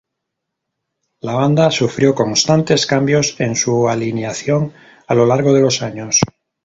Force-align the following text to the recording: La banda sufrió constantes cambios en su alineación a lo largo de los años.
La 1.27 1.35
banda 1.35 1.69
sufrió 1.69 2.15
constantes 2.15 2.87
cambios 2.87 3.35
en 3.39 3.55
su 3.55 3.87
alineación 3.87 4.73
a 5.05 5.13
lo 5.13 5.27
largo 5.27 5.53
de 5.53 5.61
los 5.61 5.83
años. 5.83 6.21